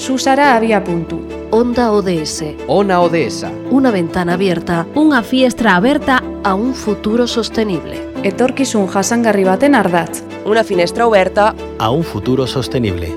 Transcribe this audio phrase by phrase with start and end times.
[0.00, 1.20] Susara había punto.
[1.50, 2.54] Onda ODS.
[2.68, 3.44] Ona ODS.
[3.70, 8.00] Una ventana abierta Unha fiestra aberta a un futuro sostenible.
[8.24, 10.24] Etorkizun jasangarri baten ardatz.
[10.48, 13.12] Una finestra oberta a un futuro sostenible.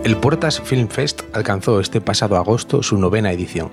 [0.00, 3.68] El Puertas Film Fest alcanzó este pasado agosto su novena edición.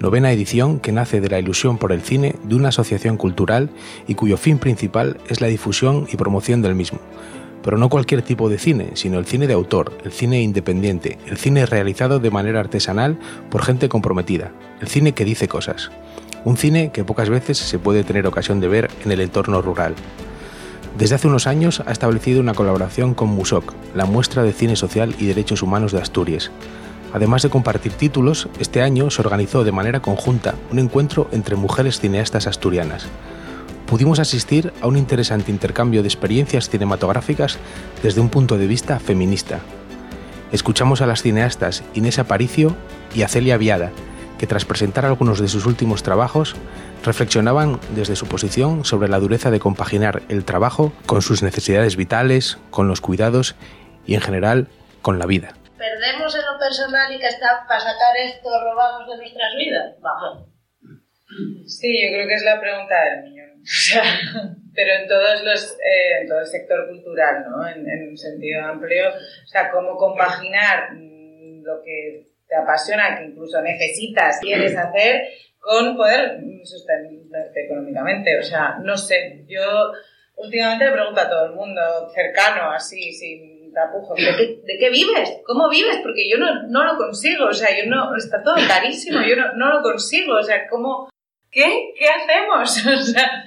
[0.00, 3.70] Novena edición que nace de la ilusión por el cine de una asociación cultural
[4.06, 7.00] y cuyo fin principal es la difusión y promoción del mismo.
[7.62, 11.36] Pero no cualquier tipo de cine, sino el cine de autor, el cine independiente, el
[11.36, 13.18] cine realizado de manera artesanal
[13.50, 15.90] por gente comprometida, el cine que dice cosas.
[16.44, 19.94] Un cine que pocas veces se puede tener ocasión de ver en el entorno rural.
[20.96, 25.14] Desde hace unos años ha establecido una colaboración con MUSOC, la muestra de cine social
[25.18, 26.50] y derechos humanos de Asturias.
[27.12, 32.00] Además de compartir títulos, este año se organizó de manera conjunta un encuentro entre mujeres
[32.00, 33.06] cineastas asturianas.
[33.90, 37.58] Pudimos asistir a un interesante intercambio de experiencias cinematográficas
[38.04, 39.58] desde un punto de vista feminista.
[40.52, 42.76] Escuchamos a las cineastas Inés Aparicio
[43.16, 43.90] y a Celia Viada,
[44.38, 46.54] que tras presentar algunos de sus últimos trabajos,
[47.04, 52.58] reflexionaban desde su posición sobre la dureza de compaginar el trabajo con sus necesidades vitales,
[52.70, 53.56] con los cuidados
[54.06, 54.68] y en general
[55.02, 55.54] con la vida.
[55.76, 59.94] ¿Perdemos en lo personal y que está para sacar esto robamos de nuestras vidas?
[60.00, 60.49] Vamos.
[61.66, 63.50] Sí, yo creo que es la pregunta del millón.
[63.60, 64.02] O sea,
[64.74, 67.68] pero en todos los, eh, en todo el sector cultural, ¿no?
[67.68, 69.10] En, un sentido amplio.
[69.10, 75.22] O sea, cómo compaginar mm, lo que te apasiona, que incluso necesitas, quieres hacer,
[75.58, 78.38] con poder sostenerte económicamente.
[78.38, 79.92] O sea, no sé, yo
[80.36, 81.82] últimamente le pregunto a todo el mundo
[82.14, 85.40] cercano, así, sin tapujos, ¿de qué, de qué vives?
[85.44, 85.98] ¿Cómo vives?
[86.02, 89.52] Porque yo no, no lo consigo, o sea, yo no, está todo carísimo, yo no,
[89.54, 91.08] no lo consigo, o sea, ¿cómo,
[91.50, 92.86] qué, qué hacemos?
[92.86, 93.44] O sea,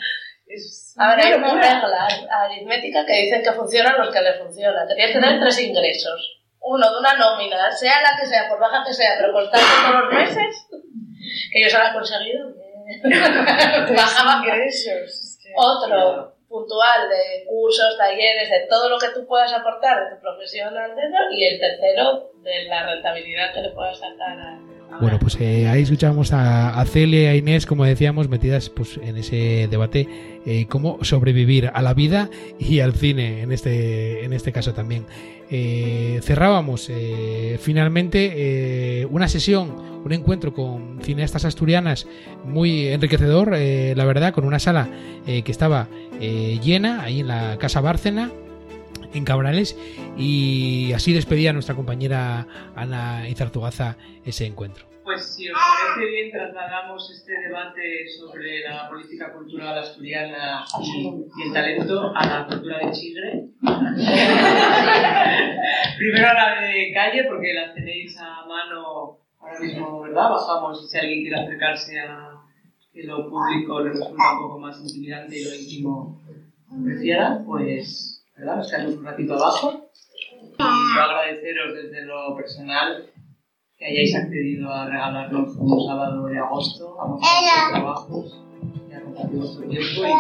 [0.48, 4.88] es hay una regla aritmética que dicen que funcionan los que les funcionan.
[4.88, 6.40] Tenías que tener tres ingresos.
[6.60, 10.04] Uno de una nómina, sea la que sea, por baja que sea, pero constante todos
[10.04, 10.68] los meses,
[11.52, 12.54] que yo se lo he conseguido.
[13.96, 15.40] Bajaba ingresos.
[15.56, 20.78] otro puntual de cursos, talleres, de todo lo que tú puedas aportar de tu profesión
[20.78, 24.60] al dedo y el tercero de la rentabilidad que le puedas sacar a...
[25.02, 28.98] Bueno, pues eh, ahí escuchamos a, a Celia y a Inés, como decíamos, metidas pues,
[28.98, 30.08] en ese debate,
[30.46, 35.06] eh, cómo sobrevivir a la vida y al cine, en este, en este caso también.
[35.50, 39.74] Eh, cerrábamos eh, finalmente una sesión,
[40.04, 42.08] un encuentro con cineastas asturianas
[42.44, 44.90] muy enriquecedor, la verdad, con una sala
[45.26, 45.88] que estaba
[46.20, 48.32] llena ahí en la Casa Bárcena
[49.14, 49.78] en Cabrales
[50.18, 54.93] y así despedía nuestra compañera Ana Izartugaza ese encuentro.
[55.04, 61.52] Pues si os parece bien, trasladamos este debate sobre la política cultural asturiana y, el
[61.52, 63.50] talento a la cultura de Chigre.
[65.98, 70.30] Primero a la de calle, porque las tenéis a mano ahora mismo, ¿verdad?
[70.30, 72.40] Bajamos si alguien quiere acercarse a
[72.94, 76.22] que lo público le resulta un poco más intimidante y lo íntimo
[76.84, 78.56] prefiera, pues, ¿verdad?
[78.58, 79.90] Nos quedamos un ratito abajo.
[80.58, 83.10] Y yo agradeceros desde lo personal
[83.84, 88.42] que hayáis accedido a regalarnos un sábado de agosto a vuestros trabajos
[88.90, 89.88] y a compartir vuestro tiempo.
[89.98, 90.12] Y...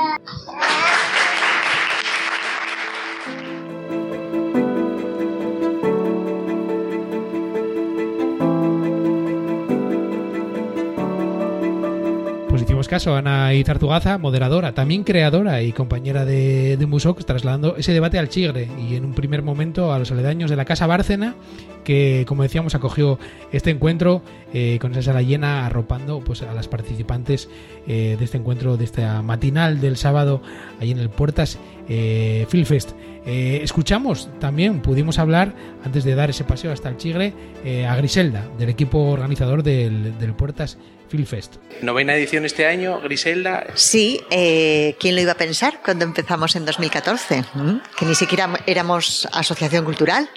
[12.49, 17.77] Pues hicimos caso a Ana Izartugaza, moderadora, también creadora y compañera de, de Musoc, trasladando
[17.77, 20.85] ese debate al Chigre y en un primer momento a los aledaños de la Casa
[20.85, 21.35] Bárcena,
[21.83, 23.19] que como decíamos acogió
[23.51, 24.21] este encuentro
[24.53, 27.49] eh, con esa sala llena, arropando pues, a las participantes
[27.87, 30.41] eh, de este encuentro, de esta matinal del sábado,
[30.79, 31.59] ahí en el Puertas
[31.89, 32.91] eh, Film Fest.
[33.25, 35.53] Eh, escuchamos también, pudimos hablar,
[35.85, 37.33] antes de dar ese paseo hasta el Chigre,
[37.63, 40.77] eh, a Griselda, del equipo organizador del, del Puertas
[41.07, 41.55] Film Fest.
[41.81, 43.65] Novena edición este año, Griselda.
[43.75, 47.45] Sí, eh, ¿quién lo iba a pensar cuando empezamos en 2014?
[47.53, 47.75] ¿Mm?
[47.97, 50.29] Que ni siquiera éramos asociación cultural.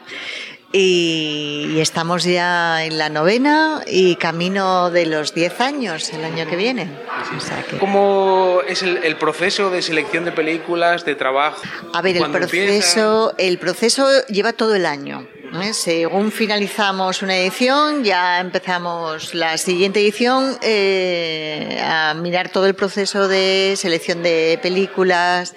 [0.72, 6.56] Y, estamos ya en la novena y camino de los 10 años el año que
[6.56, 6.90] viene.
[7.36, 11.62] O sea que- ¿Cómo es el, el proceso de selección de películas, de trabajo?
[11.92, 15.26] A ver, el ¿Cuándo proceso, el proceso lleva todo el año.
[15.62, 15.72] ¿eh?
[15.72, 23.28] Según finalizamos una edición, ya empezamos la siguiente edición eh, a mirar todo el proceso
[23.28, 25.54] de selección de películas.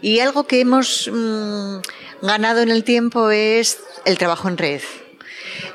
[0.00, 1.78] Y algo que hemos mm,
[2.22, 4.80] ganado en el tiempo es el trabajo en red.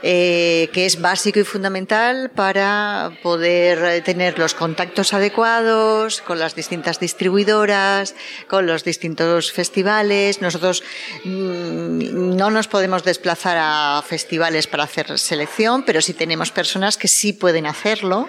[0.03, 7.00] Eh, que es básico y fundamental para poder tener los contactos adecuados con las distintas
[7.00, 8.15] distribuidoras,
[8.48, 10.42] con los distintos festivales.
[10.42, 10.83] Nosotros
[11.24, 17.07] mm, no nos podemos desplazar a festivales para hacer selección, pero sí tenemos personas que
[17.07, 18.27] sí pueden hacerlo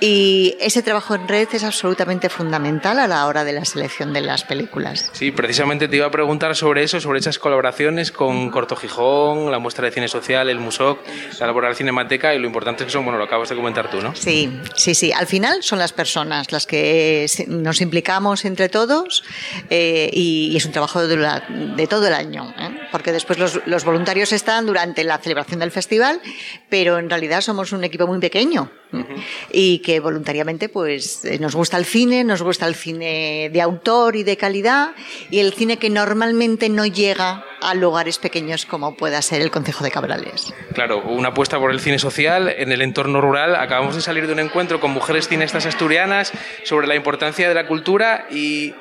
[0.00, 4.20] y ese trabajo en red es absolutamente fundamental a la hora de la selección de
[4.20, 5.10] las películas.
[5.12, 9.60] Sí, precisamente te iba a preguntar sobre eso, sobre esas colaboraciones con Corto Gijón, la
[9.60, 11.03] muestra de cine social, el Musoc,
[11.38, 14.00] la Laboral Cinemateca y lo importante es que son, bueno, lo acabas de comentar tú,
[14.00, 14.14] ¿no?
[14.14, 15.12] Sí, sí, sí.
[15.12, 19.24] Al final son las personas las que nos implicamos entre todos
[19.70, 22.70] eh, y, es un trabajo de, todo el año, ¿eh?
[22.90, 26.20] porque después los, voluntarios están durante la celebración del festival,
[26.68, 29.04] pero en realidad somos un equipo muy pequeño ¿eh?
[29.52, 34.22] y que voluntariamente pues nos gusta el cine, nos gusta el cine de autor y
[34.22, 34.92] de calidad
[35.30, 39.82] y el cine que normalmente no llega a lugares pequeños como pueda ser el Concejo
[39.82, 40.52] de Cabrales.
[40.74, 43.56] Claro, una apuesta por el cine social en el entorno rural.
[43.56, 46.32] Acabamos de salir de un encuentro con mujeres cineastas asturianas
[46.64, 48.74] sobre la importancia de la cultura y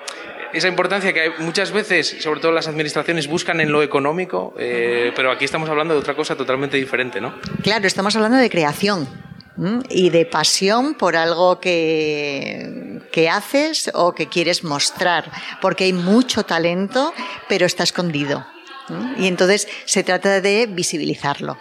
[0.53, 5.31] esa importancia que muchas veces, sobre todo las administraciones, buscan en lo económico, eh, pero
[5.31, 7.33] aquí estamos hablando de otra cosa totalmente diferente, ¿no?
[7.63, 9.07] Claro, estamos hablando de creación
[9.89, 15.31] y de pasión por algo que, que haces o que quieres mostrar,
[15.62, 17.13] porque hay mucho talento,
[17.47, 18.45] pero está escondido.
[19.18, 21.57] Y entonces se trata de visibilizarlo.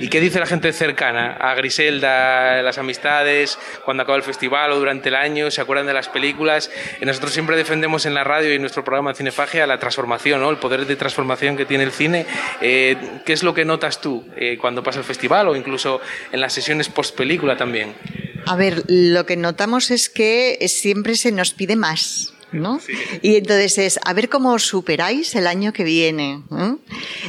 [0.00, 4.78] ¿Y qué dice la gente cercana a Griselda, las amistades, cuando acaba el festival o
[4.78, 5.50] durante el año?
[5.50, 6.70] ¿Se acuerdan de las películas?
[7.00, 10.50] Nosotros siempre defendemos en la radio y en nuestro programa Cinefagia la transformación, ¿no?
[10.50, 12.26] el poder de transformación que tiene el cine.
[12.60, 16.00] Eh, ¿Qué es lo que notas tú eh, cuando pasa el festival o incluso
[16.32, 17.94] en las sesiones post película también?
[18.46, 22.32] A ver, lo que notamos es que siempre se nos pide más.
[22.52, 22.80] ¿No?
[23.22, 26.42] Y entonces es a ver cómo superáis el año que viene.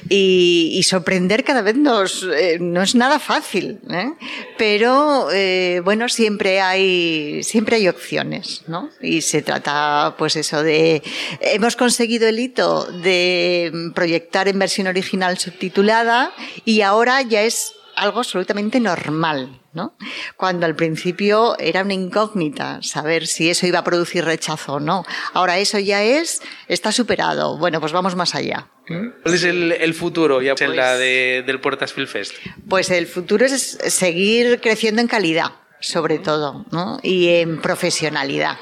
[0.09, 4.11] Y, sorprender cada vez nos, eh, no es nada fácil, ¿eh?
[4.57, 8.89] pero eh, bueno, siempre hay, siempre hay opciones, ¿no?
[8.99, 11.01] Y se trata, pues eso, de.
[11.39, 16.33] Hemos conseguido el hito de proyectar en versión original subtitulada
[16.65, 19.95] y ahora ya es algo absolutamente normal, ¿no?
[20.37, 25.05] Cuando al principio era una incógnita saber si eso iba a producir rechazo o no.
[25.33, 27.57] Ahora eso ya es, está superado.
[27.57, 28.67] Bueno, pues vamos más allá.
[28.87, 32.33] ¿Cuál es el, futuro ya pues, la del Puertas Film Fest?
[32.67, 35.51] Pues el futuro es seguir creciendo en calidad
[35.81, 36.99] sobre todo, ¿no?
[37.01, 38.57] y en profesionalidad.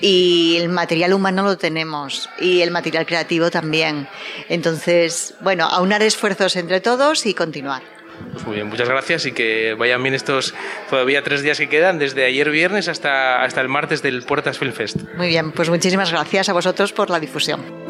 [0.00, 4.08] Y el material humano lo tenemos y el material creativo también.
[4.48, 7.95] Entonces, bueno, aunar esfuerzos entre todos y continuar.
[8.32, 10.54] Pues muy bien, muchas gracias y que vayan bien estos
[10.90, 14.72] todavía tres días que quedan, desde ayer viernes hasta, hasta el martes del Puertas Film
[14.72, 14.96] Fest.
[15.16, 17.85] Muy bien, pues muchísimas gracias a vosotros por la difusión.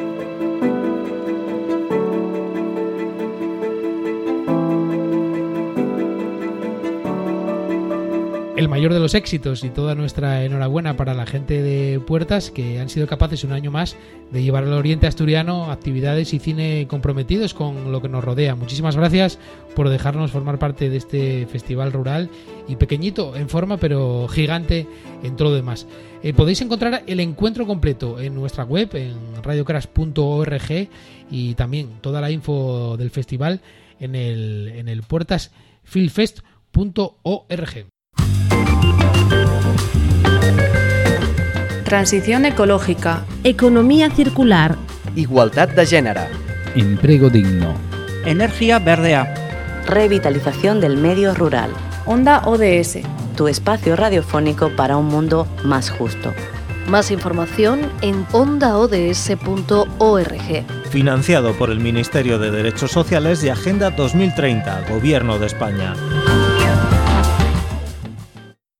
[8.67, 12.81] El mayor de los éxitos y toda nuestra enhorabuena para la gente de Puertas que
[12.81, 13.97] han sido capaces un año más
[14.33, 18.57] de llevar al Oriente Asturiano actividades y cine comprometidos con lo que nos rodea.
[18.57, 19.39] Muchísimas gracias
[19.77, 22.29] por dejarnos formar parte de este festival rural
[22.67, 24.89] y pequeñito en forma pero gigante
[25.23, 25.87] en todo lo demás.
[26.25, 30.89] Eh, podéis encontrar el encuentro completo en nuestra web en radiocrash.org
[31.31, 33.61] y también toda la info del festival
[34.01, 37.87] en el, en el puertasfilfest.org.
[41.87, 43.25] Transición ecológica.
[43.45, 44.77] Economía circular.
[45.15, 46.23] Igualdad de género.
[46.75, 47.75] Empleo digno.
[48.25, 49.33] Energía verdea.
[49.87, 51.71] Revitalización del medio rural.
[52.05, 52.99] Onda ODS.
[53.37, 56.35] Tu espacio radiofónico para un mundo más justo.
[56.89, 59.31] Más información en ondaods.org.
[60.91, 65.95] Financiado por el Ministerio de Derechos Sociales y Agenda 2030, Gobierno de España.